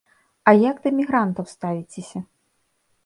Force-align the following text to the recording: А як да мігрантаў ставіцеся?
А 0.51 0.53
як 0.69 0.79
да 0.87 0.93
мігрантаў 0.99 1.45
ставіцеся? 1.53 2.19